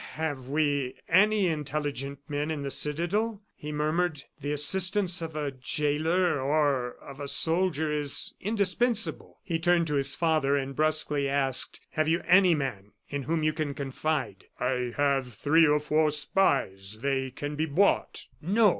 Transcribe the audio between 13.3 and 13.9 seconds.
you can